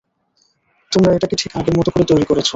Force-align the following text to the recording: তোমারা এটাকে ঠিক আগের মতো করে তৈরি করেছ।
তোমারা 0.91 1.13
এটাকে 1.15 1.35
ঠিক 1.35 1.51
আগের 1.55 1.75
মতো 1.77 1.89
করে 1.91 2.05
তৈরি 2.05 2.25
করেছ। 2.25 2.49